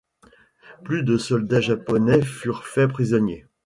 [0.83, 3.45] Plus de soldats japonais furent faits prisonniers.